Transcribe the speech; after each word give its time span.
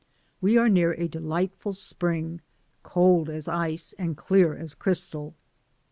We 0.41 0.57
are 0.57 0.67
near 0.67 0.93
a 0.93 1.07
delightful 1.07 1.73
spring, 1.73 2.41
cold 2.81 3.29
as 3.29 3.47
ice, 3.47 3.93
and 3.99 4.17
clear 4.17 4.55
as 4.57 4.73
crystal. 4.73 5.35